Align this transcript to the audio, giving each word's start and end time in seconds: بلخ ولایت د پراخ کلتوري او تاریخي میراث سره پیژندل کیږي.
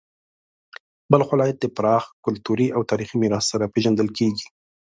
بلخ 1.11 1.27
ولایت 1.33 1.57
د 1.61 1.65
پراخ 1.77 2.03
کلتوري 2.25 2.67
او 2.75 2.81
تاریخي 2.91 3.15
میراث 3.21 3.45
سره 3.51 3.71
پیژندل 3.73 4.07
کیږي. 4.17 4.47